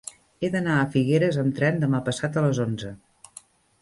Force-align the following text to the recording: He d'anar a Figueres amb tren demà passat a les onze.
He 0.45 0.49
d'anar 0.53 0.77
a 0.77 0.87
Figueres 0.95 1.39
amb 1.43 1.55
tren 1.59 1.77
demà 1.85 1.99
passat 2.09 2.41
a 2.43 2.47
les 2.49 2.63
onze. 2.65 2.95